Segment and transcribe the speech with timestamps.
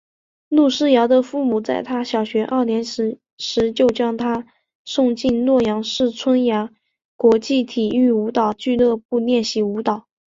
[0.49, 4.47] 陈世瑶的父母在她小学二年级时就将她
[4.83, 6.71] 送进洛阳市春芽
[7.15, 10.07] 国际体育舞蹈俱乐部练习舞蹈。